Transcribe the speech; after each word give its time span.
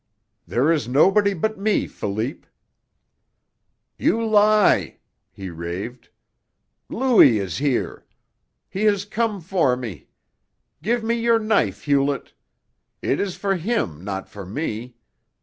"There 0.47 0.71
is 0.71 0.87
nobody 0.87 1.35
but 1.35 1.59
me, 1.59 1.85
Philippe!" 1.85 2.47
"You 3.99 4.25
lie!" 4.25 4.97
he 5.29 5.51
raved. 5.51 6.09
"Louis 6.89 7.37
is 7.37 7.59
here! 7.59 8.07
He 8.67 8.85
has 8.85 9.05
come 9.05 9.41
for 9.41 9.77
me! 9.77 10.07
Give 10.81 11.03
me 11.03 11.13
your 11.13 11.37
knife, 11.37 11.83
Hewlett. 11.83 12.33
It 13.03 13.19
is 13.19 13.35
for 13.35 13.55
him, 13.57 14.03
not 14.03 14.27
for 14.27 14.43
me. 14.43 14.95